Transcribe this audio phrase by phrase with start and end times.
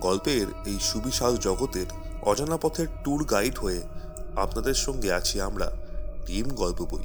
[0.00, 1.86] গল্পের এই সুবিশাল জগতের
[2.22, 3.82] অজানা পথের ট্যুর গাইড হয়ে
[4.36, 5.70] আপনাদের সঙ্গে আছি আমরা,
[6.26, 7.04] টিম গল্প বই।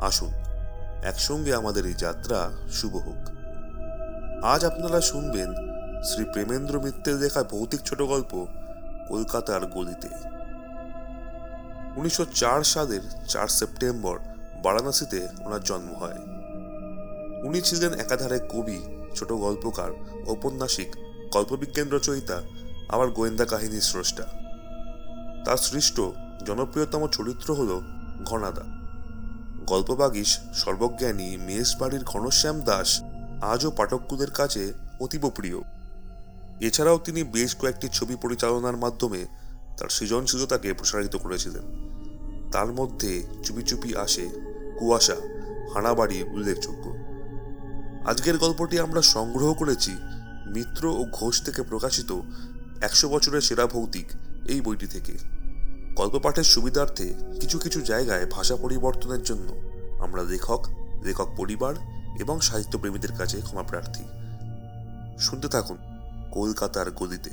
[0.00, 0.28] আসুন,
[1.04, 3.22] একসঙ্গে আমাদের এই যাত্রা শুভ হোক।
[4.44, 5.54] আজ আপনারা শুনবেন
[6.04, 8.46] শ্রী প্রেমেন্দ্র মিত্রের লেখা ভৌতিক ছোট গল্প
[9.08, 10.08] কলকাতার গলিতে।
[11.96, 14.18] উনিশশো চার সালের চার সেপ্টেম্বর,
[14.62, 16.18] বারাণসীতে ওনার জন্ম হয়।
[17.42, 18.78] উনি ছিলেন একাধারে কবি,
[19.16, 19.90] ছোট গল্পকার,
[20.26, 20.96] ঔপন্যাসিক
[21.32, 22.42] কল্পবিজ্ঞান রচয়িতা
[22.88, 24.26] আবার গোয়েন্দা কাহিনীর স্রষ্টা।
[25.44, 26.00] তার সৃষ্ট
[26.46, 27.80] জনপ্রিয়তম চরিত্র হল
[28.24, 28.62] ঘনাদা।
[29.66, 33.02] গল্পবাগীশ, সর্বজ্ঞানী মেষ বাড়ির ঘনশ্যাম দাস
[33.42, 35.58] আজও পাঠকদের কাছে অতীব প্রিয়।
[36.60, 39.26] এছাড়াও তিনি বেশ কয়েকটি ছবি পরিচালনার মাধ্যমে
[39.78, 41.86] তার সৃজনশীলতাকে প্রসারিত করেছিলেন।
[42.52, 44.28] তার মধ্যে চুপি চুপি আসে
[44.78, 45.16] কুয়াশা,
[45.74, 46.96] হানাবাড়ি উল্লেখযোগ্য।
[48.08, 49.96] আজকের গল্পটি আমরা সংগ্রহ করেছি
[50.54, 52.20] মিত্র ও ঘোষ থেকে প্রকাশিত
[52.82, 54.06] একশো বছরের সেরা ভৌতিক
[54.48, 55.12] এই বইটি থেকে।
[55.96, 59.52] গল্প পাঠের সুবিধার্থে কিছু কিছু জায়গায় ভাষা পরিবর্তনের জন্য
[60.02, 60.66] আমরা লেখক
[61.04, 61.74] লেখক পরিবার
[62.20, 64.04] এবং সাহিত্যপ্রেমীদের কাছে ক্ষমা প্রার্থী।
[65.18, 65.76] শুনতে থাকুন
[66.32, 67.30] কলকাতার গলিতে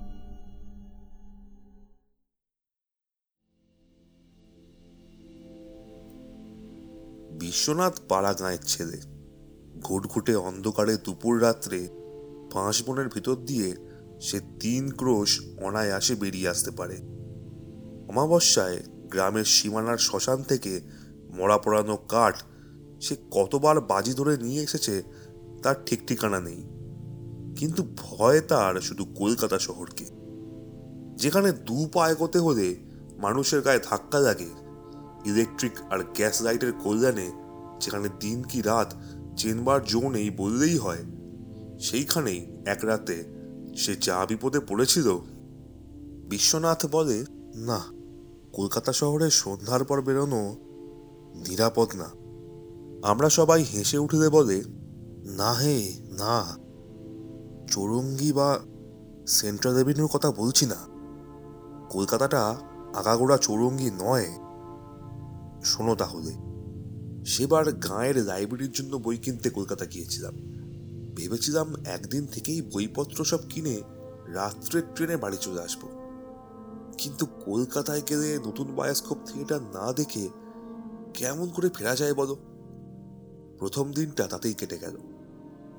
[7.39, 9.02] বিশ্বনাথ পাড়া গাঁয়ের ছেলে।
[9.81, 12.03] ঘুটঘুটে অন্ধকারে দুপুর রাত্রে
[12.86, 13.76] বনের ভিতর দিয়ে
[14.22, 16.96] সে তিন ক্রোশ অনায়াসে বেরিয়ে আসতে পারে।
[18.08, 18.78] অমাবস্যায়
[19.12, 20.81] গ্রামের সীমানার শ্মশান থেকে
[21.30, 22.44] মরা পড়ানো কাঠ
[23.02, 25.04] সে কতবার বাজি ধরে নিয়ে এসেছে
[25.64, 26.64] তার ঠিক ঠিকানা নেই।
[27.58, 30.06] কিন্তু ভয় তার শুধু কলকাতা শহরকে।
[31.16, 32.76] যেখানে দু পা এগোতে হলে
[33.18, 34.50] মানুষের গায়ে ধাক্কা লাগে।
[35.26, 37.31] ইলেকট্রিক আর গ্যাস লাইটের কল্যাণে
[37.81, 38.94] যেখানে দিন কি রাত
[39.38, 41.04] চেনবার জো নেই বললেই হয়
[41.79, 43.23] সেইখানেই এক রাতে
[43.75, 45.17] সে যা বিপদে পড়েছিল।
[46.29, 47.79] বিশ্বনাথ বলে, না,
[48.53, 50.55] কলকাতা শহরে সন্ধ্যার পর বেরোনো
[51.50, 52.09] নিরাপদ না।
[53.07, 54.63] আমরা সবাই হেসে উঠলে বলে,
[55.25, 56.57] না হে, না।
[57.72, 58.59] চৌরঙ্গি বা
[59.28, 60.75] সেন্ট্রাল এভিনিউর কথা বলছি না।
[61.89, 62.47] কলকাতাটা
[62.95, 64.25] আগাগোড়া চৌরঙ্গি নয়।
[65.63, 66.33] শোনো তাহলে।
[67.25, 70.53] সেবার গাঁয়ের লাইব্রেরির জন্য বই কিনতে কলকাতা গিয়েছিলাম।
[71.16, 73.81] ভেবেছিলাম একদিন থেকেই বইপত্র সব কিনে
[74.28, 75.88] রাত্রের ট্রেনে বাড়ি চলে আসব।
[76.97, 80.29] কিন্তু কলকাতায় গেলে নতুন বায়োস্কোপ থিয়েটার না দেখে
[81.13, 82.35] কেমন করে ফেরা যায় বলো?
[83.59, 84.97] প্রথম দিনটা তাতেই কেটে গেল।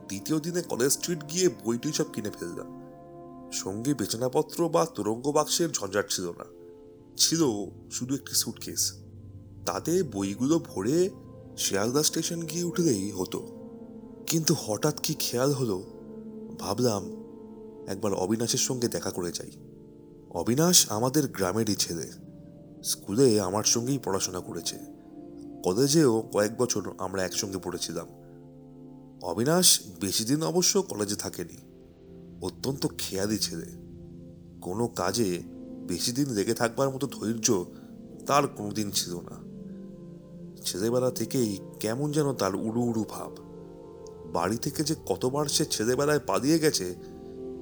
[0.09, 2.85] দ্বিতীয় দিনে কলেজ স্ট্রিট গিয়ে বইটি সব কিনে ফেললাম।
[3.53, 6.45] সঙ্গে বেচনাপত্র বা তুরঙ্গ বাক্সের ঝঞ্ঝাট ছিল না।
[7.17, 7.39] ছিল
[7.91, 8.93] শুধু একটি সুটকেস
[9.67, 11.11] তাতে বইগুলো ভরে
[11.59, 13.54] শিয়ালদা স্টেশন গিয়ে উঠলেই হতো।
[14.27, 15.83] কিন্তু হঠাৎ কি খেয়াল হলো?
[16.59, 17.25] ভাবলাম,
[17.89, 19.51] একবার অবিনাশের সঙ্গে দেখা করে যাই।
[20.31, 22.13] অবিনাশ আমাদের গ্রামেরই ছেলে।
[22.85, 24.79] স্কুলে আমার সঙ্গেই পড়াশোনা করেছে।
[25.65, 28.07] কলেজেও কয়েক বছর আমরা একসঙ্গে পড়েছিলাম।
[29.23, 31.57] অবিনাশ বেশি দিন অবশ্য কলেজে থাকেনি।
[32.43, 33.67] অত্যন্ত খেয়ালি ছেলে।
[34.61, 35.43] কোনো কাজে
[35.87, 37.65] বেশি দিন লেগে থাকবার মতো ধৈর্য
[38.27, 39.55] তার কোনোদিন ছিল না।
[40.63, 43.54] ছেলেবেলা থেকেই কেমন যেন তার উড়ু উড়ু ভাব।
[44.35, 46.95] বাড়ি থেকে যে কতবার সে ছেলেবেলায় পালিয়ে গেছে,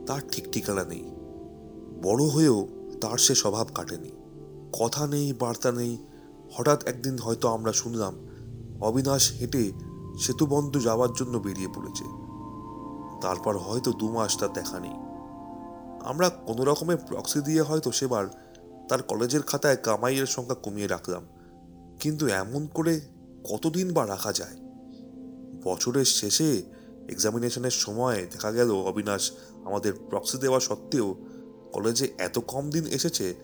[0.07, 1.05] তার ঠিক ঠিকানা নেই।
[2.03, 2.69] বড় হয়েও
[3.01, 4.11] তার সে স্বভাব কাটেনি।
[4.81, 5.97] কথা নেই, বার্তা নেই।
[6.53, 8.15] হঠাৎ একদিন হয়তো আমরা শুনলাম,
[8.81, 9.73] অবিনাশ হেঁটে
[10.21, 12.05] সেতুবন্ধ যাওয়ার জন্য বেরিয়ে পড়েছে।
[13.21, 14.95] তারপর হয়তো দু মাস তার দেখা নেই।
[16.05, 18.27] আমরা কোনো রকমের প্রক্সি দিয়ে হয়তো সেবার
[18.89, 21.23] তার কলেজের খাতায় কামাইয়ের সংখ্যা কমিয়ে রাখলাম।
[22.01, 23.01] কিন্তু এমন করে
[23.51, 24.72] কতদিন বা রাখা যায়?
[25.65, 26.63] বছরের শেষে
[27.09, 29.33] এক্সামিনেশনের সময় দেখা গেল অবিনাশ
[29.65, 31.15] আমাদের প্রক্সি দেওয়া সত্ত্বেও
[31.73, 33.35] কলেজে এত কম দিন এসেছে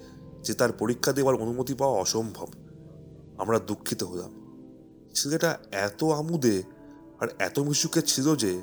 [0.43, 2.47] যে তার পরীক্ষা দেওয়ার অনুমতি পাওয়া অসম্ভব।
[3.39, 4.33] আমরা দুঃখিত হলাম।
[5.15, 6.63] ছেলেটা এত আমুদে
[7.21, 8.61] আর এত মিশুকে ছিল যে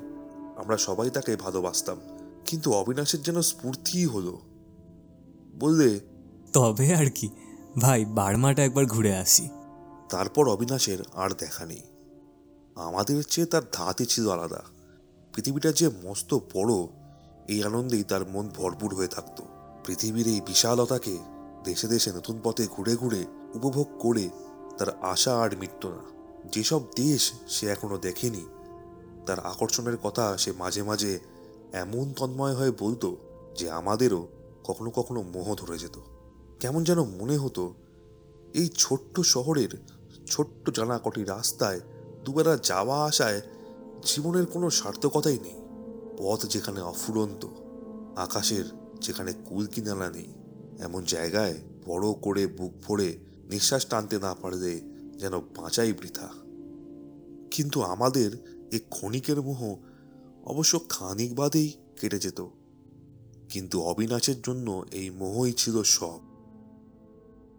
[0.55, 1.97] আমরা সবাই তাকে ভালোবাসতাম
[2.45, 4.41] কিন্তু অবিনাশের যেন স্ফূর্তিই হলো।
[5.59, 5.99] বললে
[6.53, 7.29] তবে আর কি
[7.77, 9.49] ভাই বার্মাটা একবার ঘুরে আসি।
[10.09, 11.81] তারপর অবিনাশের আর দেখা নেই।
[12.75, 14.61] আমাদের চেয়ে তার ধাঁতি ছিল আলাদা।
[15.33, 16.87] পৃথিবীটা যে মস্ত বড়,
[17.47, 19.43] এই আনন্দেই তার মন ভরপুর হয়ে থাকতো।
[19.85, 21.17] পৃথিবীর এই বিশালতাকে
[21.63, 24.29] দেশে দেশে নতুন পথে ঘুরে ঘুরে উপভোগ করে
[24.77, 26.03] তার আশা আর মিটত না।
[26.51, 28.45] যেসব দেশ সে এখনও দেখেনি,
[29.25, 31.19] তার আকর্ষণের কথা সে মাঝে মাঝে
[31.73, 33.17] এমন তন্ময় হয়ে বলতো
[33.55, 34.27] যে আমাদেরও
[34.63, 35.97] কখনো কখনো মোহ ধরে যেত।
[36.59, 37.73] কেমন যেন মনে হতো,
[38.53, 39.69] এই ছোট্ট শহরের
[40.25, 41.79] ছোট্ট জানা কটি রাস্তায়
[42.25, 43.41] দুবেলা যাওয়া আসায়
[44.03, 45.57] জীবনের কোনো সার্থকতাই নেই।
[46.17, 47.45] পথ যেখানে অফুরন্ত,
[48.15, 48.65] আকাশের
[49.01, 50.29] যেখানে কুল কিনারা নেই,
[50.79, 51.55] এমন জায়গায়
[51.85, 53.09] বড় করে বুক ভরে
[53.49, 54.73] নিঃশ্বাস টানতে না পারলে
[55.17, 56.29] যেন বাঁচাই বৃথা।
[57.51, 58.29] কিন্তু আমাদের
[58.73, 59.61] এ ক্ষণিকের মোহ
[60.45, 61.69] অবশ্য খানিক বাদেই
[62.01, 62.39] কেটে যেত।
[63.49, 66.19] কিন্তু অবিনাশের জন্য এই মোহই ছিল সব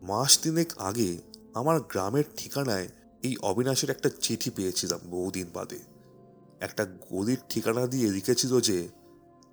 [0.03, 1.11] মাস তিনেক আগে
[1.55, 2.89] আমার গ্রামের ঠিকানায়
[3.23, 5.79] এই অবিনাশের একটা চিঠি পেয়েছিলাম বহুদিন বাদে।
[6.61, 8.89] একটা গলির ঠিকানা দিয়ে লিখেছিল যে,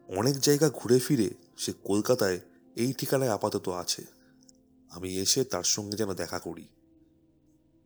[0.10, 2.39] অনেক জায়গা ঘুরে ফিরে সে কলকাতায়
[2.75, 4.06] এই ঠিকানায় আপাতত আছে।
[4.89, 6.68] আমি এসে তার সঙ্গে যেন দেখা করি।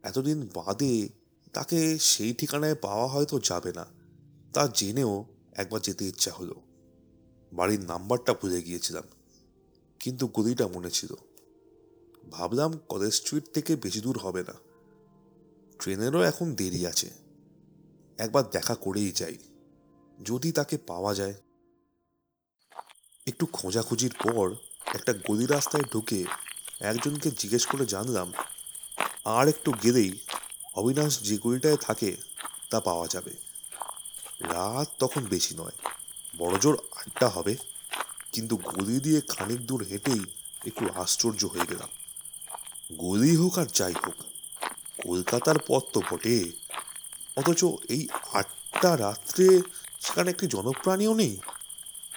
[0.02, 1.08] এতদিন বাদে
[1.52, 3.86] তাকে সেই ঠিকানায় পাওয়া হয়তো যাবে না,
[4.52, 6.54] তা জেনেও একবার যেতে ইচ্ছা হলো।
[7.52, 9.04] বাড়ির নাম্বারটা ভুলে গিয়েছিলাম,
[10.00, 11.14] কিন্তু গলিটা মনে ছিল।
[12.30, 14.54] ভাবলাম কলেজ স্ট্রিট থেকে বেশি দূর হবে না।
[15.80, 17.08] ট্রেনেরও এখন দেরি আছে।
[18.18, 19.36] একবার দেখা করেই যাই,
[20.18, 21.36] যদি তাকে পাওয়া যায়।
[23.26, 24.46] একটু খোঁজাখুঁজির পর
[24.94, 26.20] একটা গলি রাস্তায় ঢুকে
[26.80, 28.28] একজনকে জিজ্ঞেস করে জানলাম,
[29.36, 30.12] আর একটু গেলেই
[30.74, 32.10] অবিনাশ যে গলিটায় থাকে
[32.70, 33.34] তা পাওয়া যাবে।
[34.52, 35.76] রাত তখন বেশি নয়,
[36.38, 37.54] বড়জোর আটটা হবে,
[38.32, 40.22] কিন্তু গলি দিয়ে খানিক দূর হেঁটেই
[40.66, 41.90] একটু আশ্চর্য হয়ে গেলাম।
[42.98, 44.18] গলি হোক আর যাই হোক
[45.04, 46.52] কলকাতার পথ তো বটে।
[47.36, 49.60] অথচ এই আটটা রাত্রে
[50.00, 51.36] সেখানে একটি জনপ্রাণীও নেই।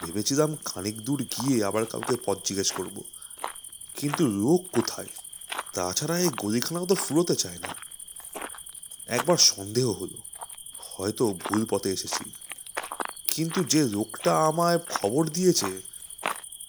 [0.06, 3.02] ভেবেছিলাম খানিক দূর গিয়ে আবার কাউকে পথ জিজ্ঞেস করব।
[3.94, 5.08] কিন্তু লোক কোথায়?
[5.74, 7.76] তাছাড়া এই গলিখানাও তো ফুরোতে চায় না।
[9.08, 10.18] একবার সন্দেহ হলো।
[10.78, 12.32] হয়তো ভুল পথে এসেছি।
[13.28, 15.82] কিন্তু যে লোকটা আমায় খবর দিয়েছে,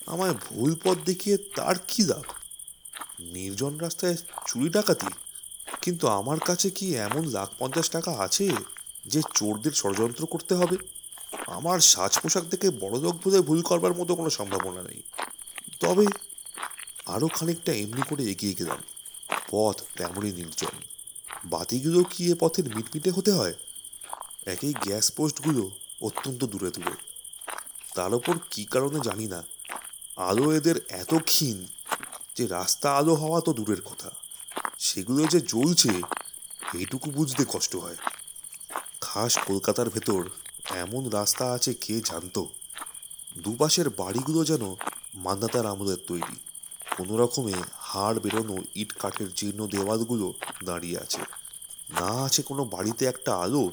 [0.06, 2.22] আমায় ভুল পথ দেখিয়ে তার কি লাভ?
[3.20, 4.16] নির্জন রাস্তায়
[4.46, 5.06] চুরি ডাকাতি?
[5.82, 8.50] কিন্তু আমার কাছে কি এমন লাখ পঞ্চাশ টাকা আছে
[9.06, 10.76] যে চোরদের ষড়যন্ত্র করতে হবে?
[11.46, 15.02] আমার সাজ পোশাক দেখে বড়লোক বলে ভুল করবার মতো কোনো সম্ভাবনা নেই।
[15.80, 16.06] তবে
[17.06, 18.78] আরও খানিকটা এমনি করে এগিয়ে গেলাম।
[19.50, 20.82] পথ তেমনই নির্জন।
[21.44, 23.54] বাতিগুলো কি এ পথের মিটমিটে হতে হয়?
[24.46, 25.70] একই গ্যাস পোস্টগুলো
[26.00, 26.92] অত্যন্ত দূরে দূরে।
[27.94, 29.42] তার ওপর কী কারণে জানি না।
[30.16, 31.66] আলো এদের এত ক্ষীণ
[32.36, 34.10] যে রাস্তা আলো হওয়া তো দূরের কথা।
[34.82, 35.90] সেগুলো যে জ্বলছে
[36.78, 37.96] এটুকু বুঝতে কষ্ট হয়।
[39.00, 40.28] খাস কলকাতার ভেতর
[40.70, 42.48] এমন রাস্তা আছে কে জানতো?
[43.38, 44.74] দুপাশের বাড়িগুলো যেন
[45.14, 46.36] মান্দাতার আমলের তৈরি।
[46.96, 50.32] কোনো রকমে হাড় বেরোনো ইট কাঠের জীর্ণ দেওয়ালগুলো
[50.64, 51.20] দাঁড়িয়ে আছে।
[52.00, 53.70] না আছে কোনো বাড়িতে একটা আলো,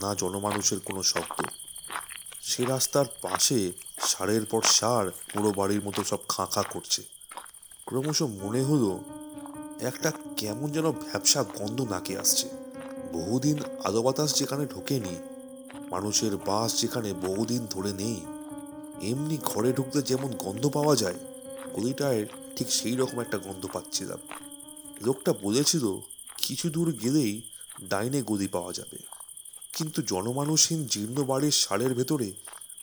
[0.00, 1.46] না জনমানুষের কোনো শব্দ।
[2.42, 7.02] সে রাস্তার পাশে সারের পর সার পুরো বাড়ির মতো সব খাঁ খাঁ করছে।
[7.86, 9.04] ক্রমশ মনে হলো
[9.80, 12.48] একটা কেমন যেন ভ্যাবসা গন্ধ নাকে আসছে।
[13.12, 15.14] বহুদিন আলো বাতাস যেখানে ঢোকেনি,
[15.90, 18.20] মানুষের বাস যেখানে বহুদিন ধরে নেই,
[19.10, 21.14] এমনি ঘরে ঢুকতে যেমন গন্ধ পাওয়া যায়
[21.74, 22.26] গলিটায়
[22.56, 24.18] ঠিক সেই রকম একটা গন্ধ পাচ্ছিলাম।
[25.02, 26.00] লোকটা বলেছিল,
[26.36, 27.42] কিছু দূর গেলেই
[27.82, 28.98] ডাইনে গদি পাওয়া যাবে।
[29.72, 32.32] কিন্তু জনমানুষহীন জীর্ণ বাড়ির সারের ভেতরে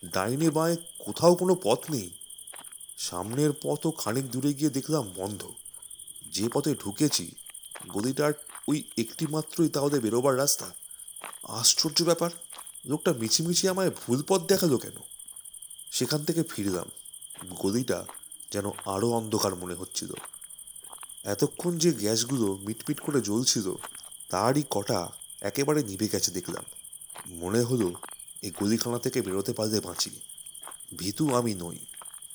[0.05, 2.09] ডাইনে বাঁয়ে কোথাও কোনো পথ নেই।
[2.97, 5.47] সামনের পথও খানিক দূরে গিয়ে দেখলাম বন্ধ।
[6.35, 7.25] যে পথে ঢুকেছি
[7.93, 8.33] গদিটার
[8.69, 10.67] ওই একটি মাত্রই তাহলে বেরোবার রাস্তা।
[11.59, 12.31] আশ্চর্য ব্যাপার,
[12.89, 14.97] লোকটা মিছিমিছি আমায় ভুল পথ দেখাল কেন?
[15.91, 16.87] সেখান থেকে ফিরলাম
[17.61, 17.99] গদিটা
[18.53, 20.11] যেন আরও অন্ধকার মনে হচ্ছিল।
[21.33, 23.67] এতক্ষণ যে গ্যাসগুলো মিটমিট করে জ্বলছিল,
[24.29, 24.99] তারই কটা
[25.49, 26.65] একেবারে নিভে গেছে দেখলাম।
[27.41, 27.87] মনে হলো
[28.45, 30.11] এই গলিখানা থেকে বেরোতে পারলে বাঁচি।
[30.99, 31.79] ভীতু আমি নই,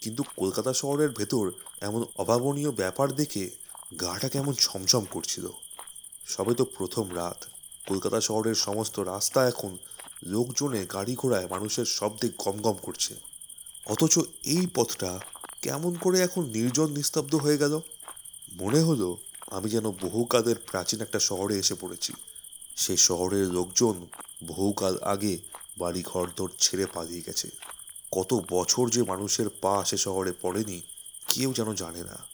[0.03, 1.45] কিন্তু কলকাতা শহরের ভেতর
[1.81, 3.45] এমন অভাবনীয় ব্যাপার দেখে
[3.93, 5.49] গাটা কেমন ছমছম করছিল।
[6.27, 7.45] সবে তো প্রথম রাত।
[7.87, 9.77] কলকাতা শহরের সমস্ত রাস্তা এখন
[10.23, 13.15] লোকজনে গাড়ি ঘোড়ায় মানুষের শব্দে গমগম করছে।
[13.87, 15.19] অথচ এই পথটা
[15.63, 17.81] কেমন করে এখন নির্জন নিস্তব্ধ হয়ে গেল?
[18.53, 19.17] মনে হলো
[19.51, 22.13] আমি যেন বহুকালের প্রাচীন একটা শহরে এসে পড়েছি।
[22.77, 24.07] সেই শহরের লোকজন
[24.47, 25.39] বহুকাল আগে
[25.79, 27.51] বাড়ি ঘরদোর ছেড়ে পালিয়ে গেছে।
[28.13, 30.83] কত বছর যে মানুষের পা সে শহরে পড়েনি,
[31.29, 32.27] কেউ যেন জানে না।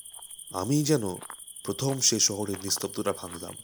[0.53, 1.17] আমি যেন
[1.63, 3.55] প্রথম সে শহরের নিস্তব্ধতা ভাঙলাম।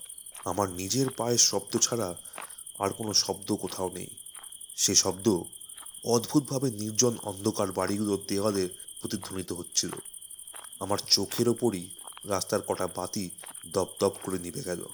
[0.45, 2.17] আমার নিজের পায়ের শব্দ ছাড়া
[2.79, 4.07] আর কোনো শব্দ কোথাও নেই।
[4.77, 5.43] সে শব্দ
[6.05, 8.69] অদ্ভুতভাবে নির্জন অন্ধকার বাড়িগুলোর দেওয়ালে
[9.01, 9.93] প্রতিধ্বনিত হচ্ছিল।
[10.81, 11.89] আমার চোখের ওপরই
[12.25, 13.31] রাস্তার কটা বাতি
[13.67, 14.85] দপদপ করে নিভে গেল।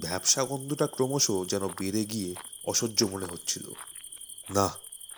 [0.00, 3.72] ভ্যাবসা গন্ধটা ক্রমশ যেন বেড়ে গিয়ে অসহ্য মনে হচ্ছিল।
[4.50, 4.66] না,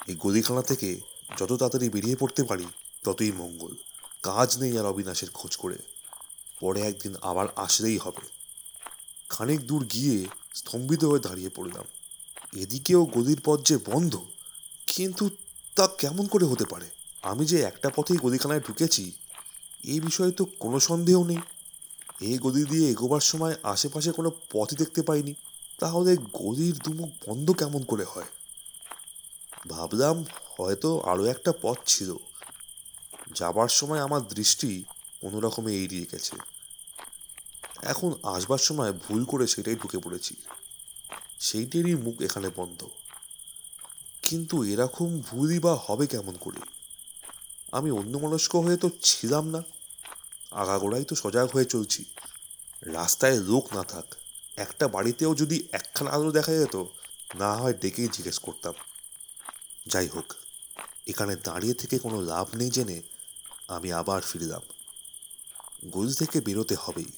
[0.06, 1.00] এই গলিখানা থেকে
[1.38, 2.66] যত তাড়াতাড়ি বেরিয়ে পড়তে পারি
[3.04, 3.74] ততই মঙ্গল।
[4.22, 5.78] কাজ নেই আর অবিনাশের খোঁজ করে।
[6.60, 8.24] পরে একদিন আবার আসলেই হবে।
[9.28, 11.84] খানিক দূর গিয়ে স্তম্ভিত হয়ে দাঁড়িয়ে পড়লাম।
[12.56, 14.18] এদিকেও গদির পথ যে বন্ধ,
[14.86, 15.30] কিন্তু
[15.76, 16.90] তা কেমন করে হতে পারে?
[17.22, 19.12] আমি যে একটা পথেই গদিখানায় ঢুকেছি
[19.84, 21.40] এই বিষয়ে তো কোনো সন্দেহ নেই।
[22.20, 25.34] এই গদি দিয়ে এগোবার সময় আশেপাশে কোনো পথই দেখতে পাইনি।
[25.78, 28.26] তাহলে গদির দুমুখ বন্ধ কেমন করে হয়?
[29.68, 30.24] ভাবলাম
[30.58, 32.16] হয়তো আরও একটা পথ ছিল।
[33.34, 34.84] যাবার সময় আমার দৃষ্টি
[35.20, 36.36] কোনো রকমে এড়িয়ে গেছে।
[37.82, 40.34] এখন আসবার সময় ভুল করে সেটাই ঢুকে পড়েছি।
[41.40, 42.88] সেইটেরই মুখ এখানে বন্ধ।
[44.22, 46.60] কিন্তু এরকম ভুলই বা হবে কেমন করে?
[47.72, 49.62] আমি অন্যমনস্ক হয়ে তো ছিলাম না।
[50.50, 52.04] আগাগোড়াই তো সজাগ হয়ে চলছি।
[52.82, 54.04] রাস্তায় লোক না থাক।
[54.56, 56.84] একটা বাড়িতেও যদি একখানা আলো দেখা যেত,
[57.34, 58.74] না হয় ডেকেই জিজ্ঞেস করতাম।
[59.86, 60.34] যাই হোক,
[61.06, 63.02] এখানে দাঁড়িয়ে থেকে কোনো লাভ নেই জেনে
[63.68, 64.62] আমি আবার ফিরলাম।
[65.90, 67.12] গলি থেকে বেরোতে হবেই।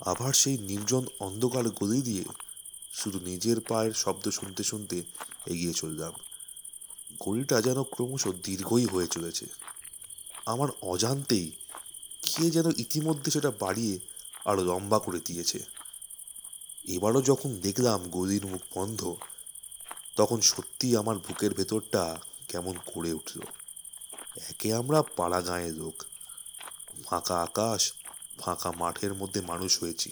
[0.00, 2.24] আবার সেই নির্জন অন্ধকার গলি দিয়ে
[2.92, 5.02] শুধু নিজের পায়ের শব্দ শুনতে শুনতে
[5.46, 6.12] এগিয়ে চললাম।
[7.20, 9.46] গলিটা যেন ক্রমশ দীর্ঘই হয়ে চলেছে।
[10.46, 11.50] আমার অজান্তেই
[12.22, 13.98] কে যেন ইতিমধ্যে সেটা বাড়িয়ে
[14.44, 15.64] আরও লম্বা করে দিয়েছে।
[16.88, 19.14] এবারও যখন দেখলাম গলির মুখ বন্ধ,
[20.16, 23.40] তখন সত্যি আমার বুকের ভেতরটা কেমন করে উঠল।
[24.36, 26.04] একে আমরা পাড়া গাঁয়ের লোক
[27.06, 27.92] ফাঁকা আকাশ,
[28.38, 30.10] ফাঁকা মাঠের মধ্যে মানুষ হয়েছি।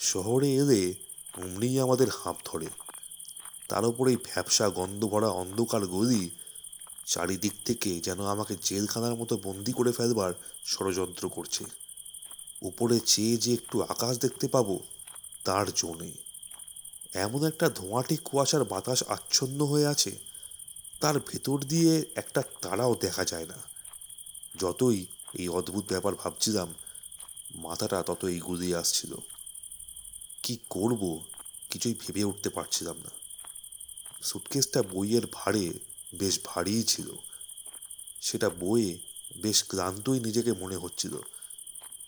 [0.00, 0.94] শহরে এলে
[1.34, 2.66] অমনিই আমাদের হাঁপ ধরে।
[3.68, 6.30] তার উপরে এই ভ্যাবসা গন্ধ ভরা অন্ধকার গলি
[7.06, 10.32] চারিদিক থেকে যেন আমাকে জেলখানার মতো বন্দি করে ফেলবার
[10.66, 11.64] ষড়যন্ত্র করছে।
[12.62, 14.80] উপরে চেয়ে যে একটু আকাশ দেখতে পাবো,
[15.44, 16.12] তার জো নেই।
[17.14, 20.18] এমন একটা ধোঁয়াটে কুয়াশার বাতাস আচ্ছন্ন হয়ে আছে,
[21.00, 23.56] তার ভেতর দিয়ে একটা তারাও দেখা যায় না।
[24.56, 26.74] যতই এই অদ্ভুত ব্যাপার ভাবছিলাম।
[27.54, 29.14] মাথাটা ততই গুলিয়ে আসছিল।
[30.42, 31.24] কি করব?
[31.70, 33.10] কিছুই ভেবে উঠতে পারছিলাম না।
[34.22, 35.70] সুটকেসটা বইয়ের ভারে
[36.14, 37.12] বেশ ভারীই ছিল।
[38.20, 38.98] সেটা বইয়ে
[39.36, 41.16] বেশ ক্লান্তই নিজেকে মনে হচ্ছিল।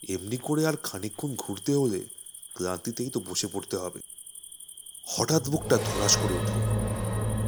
[0.09, 2.05] এমনি করে আর খানিকক্ষণ ঘুরতে হলে
[2.53, 3.99] ক্লান্তিতেই তো বসে পড়তে হবে।
[5.07, 6.81] হঠাৎ বুকটা ধরাস করে উঠল।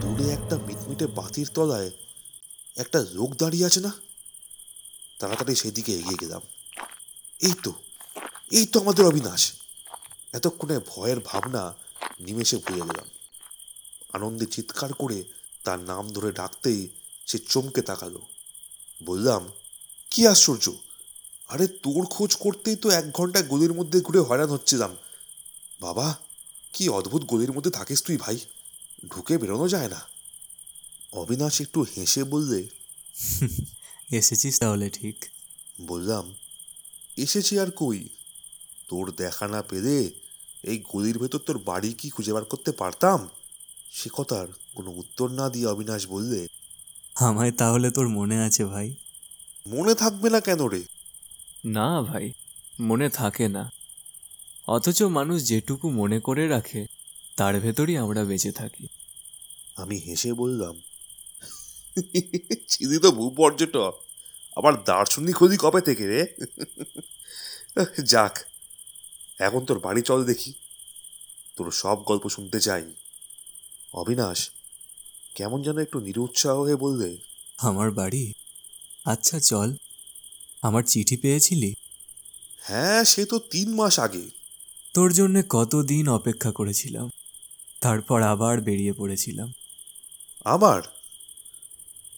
[0.01, 1.91] দূরে একটা মিটমিটে বাতির তলায়
[2.75, 4.12] একটা লোক দাঁড়িয়ে আছে না?
[5.19, 6.41] তাড়াতাড়ি সেদিকে এগিয়ে গেলাম।
[7.41, 7.73] এই তো
[8.51, 9.51] এই তো আমাদের অবিনাশ।
[10.33, 11.75] এতক্ষণে ভয়ের ভাবনা
[12.19, 13.07] নিমেষে ভুলে গেলাম।
[14.13, 15.23] আনন্দে চিৎকার করে
[15.63, 16.87] তার নাম ধরে ডাকতেই
[17.27, 18.21] সে চমকে তাকালো।
[19.05, 19.47] বললাম,
[20.11, 20.71] কি আশ্চর্য!
[21.47, 24.95] আরে তোর খোঁজ করতেই তো এক ঘণ্টা গলির মধ্যে ঘুরে হয়রান হচ্ছিলাম।
[25.81, 26.15] বাবা,
[26.73, 28.39] কি অদ্ভুত গলির মধ্যে থাকিস তুই ভাই।
[29.11, 30.01] ঢুকে বেরোনো যায় না।
[31.13, 32.67] অবিনাশ একটু হেসে বললে
[34.09, 35.25] এসেছিস তাহলে ঠিক।
[35.81, 36.33] বললাম
[37.17, 38.09] এসেছি আর কই?
[38.89, 40.11] তোর দেখা না পেলে
[40.63, 43.29] এই গলির ভেতর তোর বাড়ি কি খুঁজে বার করতে পারতাম?
[43.91, 46.47] সে কথার কোনো উত্তর না দিয়ে অবিনাশ বললে
[47.15, 48.95] আমায় তাহলে তোর মনে আছে ভাই?
[49.67, 50.83] মনে থাকবে না কেন রে?
[51.65, 52.31] না ভাই
[52.79, 53.69] মনে থাকে না।
[54.67, 56.85] অথচ মানুষ যেটুকু মনে করে রাখে
[57.37, 58.87] তার ভেতরই আমরা বেঁচে থাকি।
[59.75, 60.81] আমি হেসে বললাম
[62.67, 63.93] চিনি তো ভূপর্যটক
[64.55, 66.35] আবার দার্শনিক হলি কবে থেকে রে?
[68.03, 68.39] যাক
[69.39, 70.53] এখন তোর বাড়ি চল দেখি।
[71.55, 72.93] তোর সব গল্প শুনতে চাই
[73.93, 74.49] অবিনাশ
[75.35, 77.17] কেমন যেন একটু নিরুৎসাহ হয়ে বললে
[77.57, 78.33] আমার বাড়ি?
[79.05, 79.75] আচ্ছা চল।
[80.61, 81.73] আমার চিঠি পেয়েছিলি?
[82.59, 84.29] হ্যাঁ সে তো তিন মাস আগে।
[84.93, 87.09] তোর জন্যে কতদিন অপেক্ষা করেছিলাম।
[87.81, 89.53] তারপর আবার বেরিয়ে পড়েছিলাম।
[90.45, 90.81] আবার?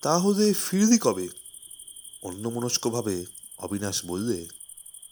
[0.06, 1.28] তাহলে ফিরলি কবে?
[2.22, 3.26] অন্যমনস্কভাবে
[3.58, 4.48] অবিনাশ বললে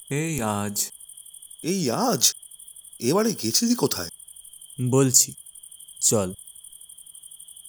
[0.09, 0.91] এই আজ।
[1.63, 2.33] এই আজ?
[2.99, 4.09] এবারে গেছিলি কোথায়?
[4.89, 5.33] বলছি
[6.01, 6.33] চল।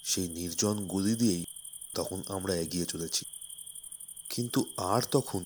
[0.05, 1.45] সেই নির্জন গলি দিয়েই
[1.95, 3.25] তখন আমরা এগিয়ে চলেছি।
[4.31, 5.45] কিন্তু আর তখন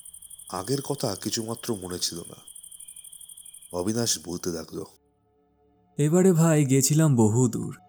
[0.49, 2.37] আগের কথা কিছুমাত্র মনে ছিল না।
[3.73, 4.85] অবিনাশ বলতে লাগল
[5.99, 7.88] এবারে ভাই গেছিলাম বহু দূর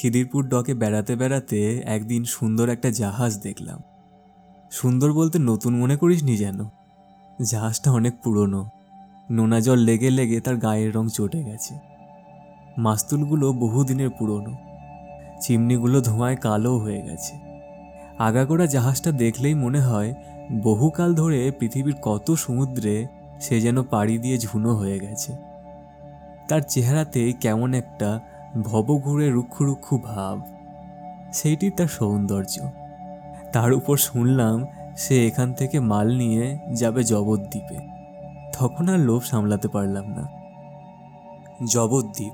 [0.00, 3.82] খিদিরপুর ডকে বেড়াতে বেড়াতে একদিন সুন্দর একটা জাহাজ দেখলাম।
[4.70, 6.68] সুন্দর বলতে নতুন মনে করিস নি যেন?
[7.42, 8.68] জাহাজটা অনেক পুরনো।
[9.30, 11.78] নোনা জল লেগে লেগে তার গায়ের রং চটে গেছে।
[12.78, 14.56] মাস্তুলগুলো বহুদিনের পুরনো।
[15.40, 17.36] চিমনিগুলো ধোঁয়ায় কালো হয়ে গেছে।
[18.18, 20.14] আগাগোড়া জাহাজটা দেখলেই মনে হয়,
[20.62, 23.06] বহুকাল ধরে পৃথিবীর কত সমুদ্রে
[23.40, 25.32] সে যেন পাড়ি দিয়ে ঝুনো হয়ে গেছে।
[26.48, 28.20] তার চেহারাতেই কেমন একটা
[28.56, 30.42] ভবঘুরে রুক্ষ রুক্ষ ভাব।
[31.32, 32.70] সেইটি তার সৌন্দর্য।
[33.52, 37.78] তার উপর শুনলাম সে এখান থেকে মাল নিয়ে যাবে জবদ্বীপে।
[38.58, 40.28] তখন আর লোভ সামলাতে পারলাম না।
[41.72, 42.32] জবদ্বীপ,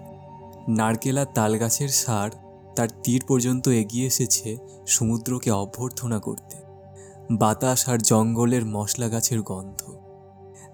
[0.68, 2.30] নারকেল তালগাছের সার
[2.76, 4.56] তার তীর পর্যন্ত এগিয়ে এসেছে
[4.86, 6.56] সমুদ্রকে অভ্যর্থনা করতে।
[7.30, 9.92] বাতাস আর জঙ্গলের মশলা গাছের গন্ধ।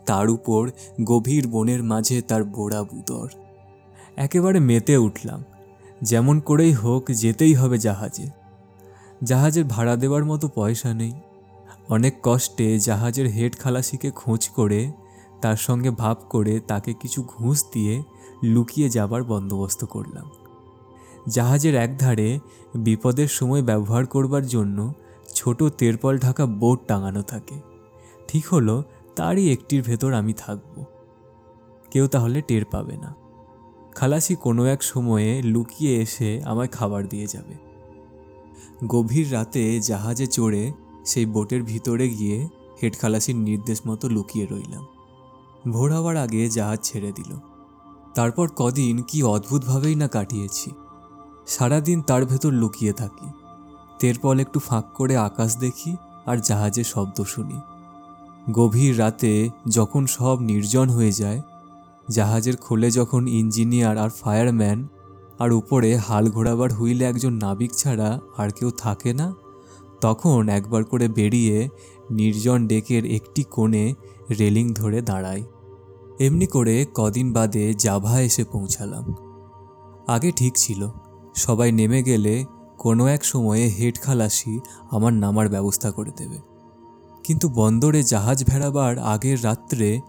[0.06, 0.70] তার উপর
[1.04, 3.28] গভীর বনের মাঝে তার বোড়া বুদর
[4.20, 5.44] একেবারে মেতে উঠলাম।
[6.02, 8.26] যেমন করেই হোক যেতেই হবে জাহাজে।
[9.24, 11.12] জাহাজের ভাড়া দেওয়ার মতো পয়সা নেই।
[11.88, 14.92] অনেক কষ্টে জাহাজের হেড খালাসিকে খোঁজ করে,
[15.40, 18.02] তার সঙ্গে ভাব করে তাকে কিছু ঘুষ দিয়ে
[18.42, 20.30] লুকিয়ে যাবার বন্দোবস্ত করলাম।
[21.28, 22.38] জাহাজের একধারে
[22.74, 24.92] বিপদের সময় ব্যবহার করবার জন্য
[25.34, 27.54] ছোট তেরপল ঢাকা বোট টাঙানো থাকে।
[28.28, 28.84] ঠিক হলো,
[29.16, 30.84] তারই একটির ভেতর আমি থাকব।
[31.90, 33.19] কেউ তাহলে টের পাবে না।
[33.94, 37.54] খালাসি কোনো এক সময়ে লুকিয়ে এসে আমায় খাবার দিয়ে যাবে।
[38.87, 40.73] গভীর রাতে জাহাজে চড়ে
[41.06, 42.49] সেই বোটের ভিতরে গিয়ে
[42.82, 44.87] হেড খালাসির নির্দেশ মতো লুকিয়ে রইলাম।
[45.73, 47.37] ভোর হওয়ার আগে জাহাজ ছেড়ে দিল।
[48.14, 50.70] তারপর কদিন কি অদ্ভুতভাবেই না কাটিয়েছি।
[51.47, 53.26] সারাদিন তার ভেতর লুকিয়ে থাকি।
[53.99, 57.61] তেরপল একটু ফাঁক করে আকাশ দেখি আর জাহাজে শব্দ শুনি।
[58.52, 61.42] গভীর রাতে যখন সব নির্জন হয়ে যায়
[62.10, 64.88] জাহাজের খোলে যখন ইঞ্জিনিয়ার আর ফায়ারম্যান
[65.38, 69.34] আর উপরে হাল ঘোরাবার হুইলে একজন নাবিক ছাড়া আর কেউ থাকে না,
[70.00, 71.68] তখন একবার করে বেরিয়ে
[72.10, 73.94] নির্জন ডেকের একটি কোণে
[74.38, 75.44] রেলিং ধরে দাঁড়াই।
[76.20, 79.14] এমনি করে কদিন বাদে জাভা এসে পৌঁছালাম।
[80.06, 80.88] আগে ঠিক ছিল,
[81.34, 82.44] সবাই নেমে গেলে
[82.78, 86.38] কোনো এক সময়ে হেড খালাসি আমার নামার ব্যবস্থা করে দেবে।
[87.24, 90.00] কিন্তু বন্দরে জাহাজ ভেড়াবার আগের রাত্রে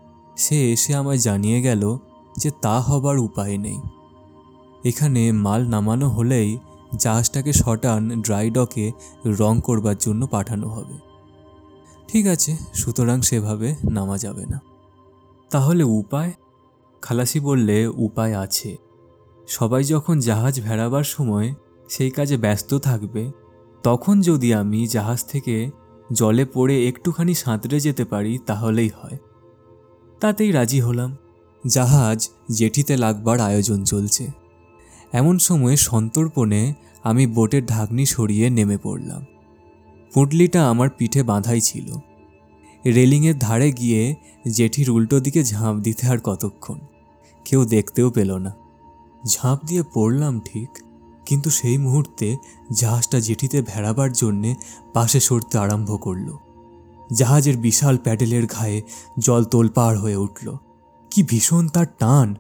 [0.42, 1.98] সে এসে আমায় জানিয়ে গেল
[2.38, 3.80] যে তা হবার উপায় নেই।
[4.86, 6.58] এখানে মাল নামানো হলেই
[7.00, 8.92] জাহাজটাকে শটান ড্রাই ডকে
[9.26, 10.98] রং করবার জন্য পাঠানো হবে।
[12.08, 14.62] ঠিক আছে, সুতরাং সেভাবে নামা যাবে না।
[15.50, 16.34] তাহলে উপায়?
[17.02, 18.78] খালাসি বললে, উপায় আছে।
[19.48, 21.54] সবাই যখন জাহাজ ভেড়াবার সময়
[21.90, 23.32] সেই কাজে ব্যস্ত থাকবে,
[23.84, 25.72] তখন যদি আমি জাহাজ থেকে
[26.14, 29.18] জলে পড়ে একটুখানি সাঁতরে যেতে পারি, তাহলেই হয়।
[30.22, 31.16] তাতেই রাজি হলাম।
[31.68, 34.28] জাহাজ জেঠিতে লাগবার আয়োজন চলছে।
[35.12, 39.26] এমন সময়ে সন্তর্পণে আমি বোটের ঢাকনি সরিয়ে নেমে পড়লাম।
[40.14, 41.88] পুঁটলিটা আমার পিঠে বাঁধাই ছিল।
[42.86, 44.16] রেলিংয়ের ধারে গিয়ে
[44.48, 46.80] জেঠির উল্টো দিকে ঝাঁপ দিতে আর কতক্ষণ,
[47.46, 48.52] কেউ দেখতেও পেল না।
[49.28, 50.70] ঝাঁপ দিয়ে পড়লাম ঠিক,
[51.26, 52.38] কিন্তু সেই মুহূর্তে
[52.72, 54.56] জাহাজটা জেঠিতে ভেড়াবার জন্যে
[54.94, 56.30] পাশে সরতে আরম্ভ করল।
[57.14, 58.82] জাহাজের বিশাল প্যাডেলের ঘায়ে
[59.20, 60.58] জল তোলপাড় হয়ে উঠল।
[61.12, 62.36] কি ভীষণ তার টান!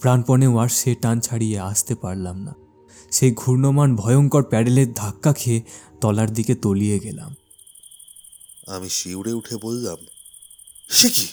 [0.00, 2.54] প্রাণপণেও আর সে টান ছাড়িয়ে আসতে পারলাম না।
[3.12, 5.62] সেই ঘূর্ণমান ভয়ঙ্কর প্যাডেলের ধাক্কা খেয়ে
[6.00, 7.34] তলার দিকে তলিয়ে গেলাম।
[8.66, 9.96] আমি শিউরে উঠে বললাম
[10.90, 11.28] সে কি?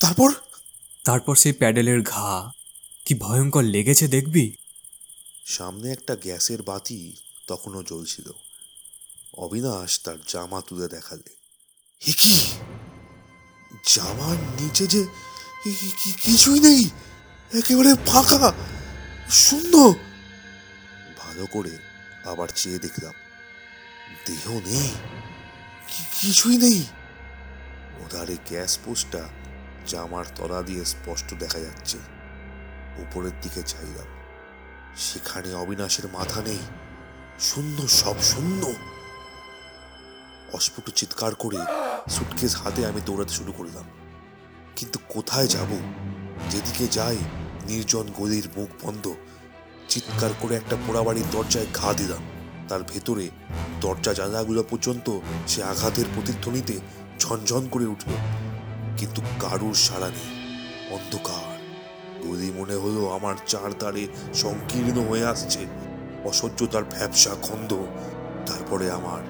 [0.00, 0.32] তারপর?
[1.04, 2.52] তারপর সেই প্যাডেলের ঘা।
[3.04, 4.52] কি ভয়ঙ্কর লেগেছে দেখবি?
[5.46, 7.12] সামনে একটা গ্যাসের বাতি
[7.46, 8.32] তখনও জ্বলছিল।
[9.38, 11.39] অবিনাশ তার জামা তুলে দেখালে।
[12.02, 12.36] কি?
[13.92, 15.02] জামার নিচে যে
[16.24, 16.82] কিছুই নেই,
[17.50, 18.38] একেবারে ফাঁকা
[19.42, 19.74] শূন্য
[21.20, 21.74] ভালো করে
[22.30, 23.14] আবার চেয়ে দেখলাম,
[24.26, 24.90] দেহ নেই
[26.20, 26.80] কিছুই নেই।
[28.02, 29.22] ওধারে গ্যাস পোস্টটা
[29.90, 31.98] জামার তলা দিয়ে স্পষ্ট দেখা যাচ্ছে,
[33.02, 34.08] উপরের দিকে চাইলাম।
[35.06, 36.62] সেখানে অবিনাশের মাথা নেই,
[37.48, 38.62] শূন্য, সব শূন্য।
[40.56, 41.60] অস্ফুট চিৎকার করে
[42.08, 43.84] সুটকেস হাতে আমি দৌড়াতে শুরু করলাম।
[44.76, 45.66] কিন্তু কোথায় যাব?
[46.50, 47.16] যেদিকে যাই,
[47.66, 49.14] নির্জন গলির মুখ বন্ধ।
[49.88, 52.22] চিৎকার করে একটা পোড়াবাড়ির দরজায় ঘা দিলাম।
[52.68, 53.28] তার ভেতরে
[53.80, 56.80] দরজা জানালাগুলো পর্যন্ত সে আঘাতের প্রতিধ্বনিতে
[57.18, 58.12] ঝনঝন করে উঠল।
[58.96, 60.40] কিন্তু কারুর সাড়া নেই।
[60.90, 61.60] অন্ধকার।
[62.22, 65.66] গলি মনে হলো আমার চার চারধারে সংকীর্ণ হয়ে আসছে।
[66.24, 67.76] অসহ্য তার ভ্যাবসা খন্দ।
[68.46, 69.22] তারপরে আমার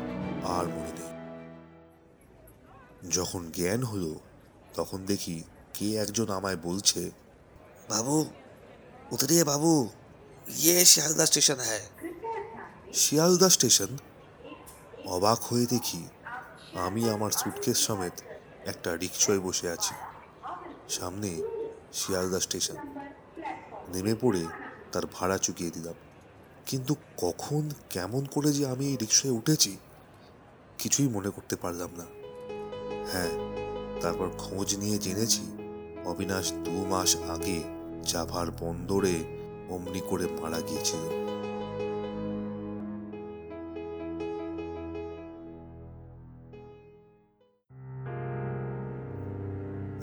[0.44, 0.99] আর মনে
[3.08, 4.20] যখন জ্ঞান হলো
[4.74, 5.42] তখন দেখি
[5.74, 7.10] কে একজন আমায় বলছে
[7.88, 8.30] বাবু
[9.12, 9.88] উতরিয়ে বাবু।
[10.58, 11.80] ইয়ে শিয়ালদা স্টেশন হ্যাঁ।
[12.94, 13.88] শিয়ালদা স্টেশন?
[15.06, 16.08] অবাক হয়ে দেখি
[16.74, 18.12] আমি আমার সুটকেস সমেত
[18.66, 19.94] একটা রিক্সয় বসে আছি।
[20.88, 21.42] সামনে
[21.92, 22.76] শিয়ালদা স্টেশন।
[23.88, 24.46] নেমে পড়ে
[24.92, 25.94] তার ভাড়া চুকিয়ে দিলাম।
[26.66, 29.76] কিন্তু কখন কেমন করে যে আমি এই রিক্সায় উঠেছি
[30.78, 32.19] কিছুই মনে করতে পারলাম না।
[33.12, 33.30] হ্যাঁ
[34.00, 35.40] তারপর খোঁজ নিয়ে জেনেছি
[36.04, 37.62] অবিনাশ দু মাস আগে
[38.02, 39.16] জাভার বন্দরে
[39.70, 41.30] অমনি করে মারা গিয়েছিল।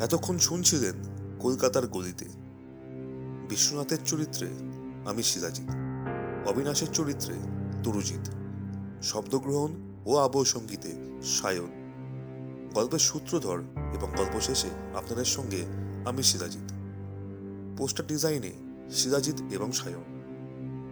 [0.04, 0.94] এতক্ষণ শুনছিলেন
[1.40, 2.26] কলকাতার গলিতে।
[3.50, 4.48] বিশ্বনাথের চরিত্রে
[5.10, 5.70] আমি সিরাজিৎ
[6.48, 7.34] অবিনাশের চরিত্রে
[7.84, 8.30] তরুজিৎ
[9.04, 9.72] শব্দগ্রহণ
[10.06, 11.87] ও আবহ সঙ্গীতে সায়ন।
[12.78, 13.60] গল্পের সূত্রধর
[13.94, 15.66] এবং গল্প শেষে আপনাদের সঙ্গে
[16.06, 16.72] আমি সিরাজিৎ
[17.78, 18.52] পোস্টার ডিজাইনে
[18.92, 20.04] সিরাজিৎ এবং সায়ন।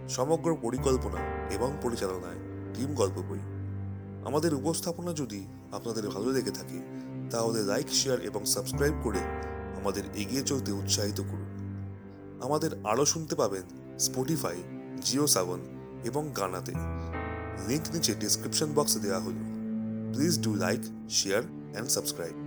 [0.10, 1.20] সমগ্র পরিকল্পনা
[1.54, 2.40] এবং পরিচালনায়
[2.74, 3.40] টিম গল্প বই
[4.26, 6.80] আমাদের উপস্থাপনা যদি আপনাদের ভালো লেগে থাকে,
[7.32, 9.20] তাহলে লাইক, শেয়ার এবং সাবস্ক্রাইব করে
[9.82, 11.52] আমাদের এগিয়ে চলতে উৎসাহিত করুন।
[12.42, 14.56] আমাদের আরও শুনতে পাবেন স্পটিফাই,
[15.02, 15.60] জিও সাবন
[16.04, 16.72] এবং গানাতে।
[17.68, 19.40] লিঙ্ক নিচে ডিসক্রিপশন বক্সে দেওয়া হলো।
[20.14, 21.44] Please do like, share
[21.76, 22.45] and subscribe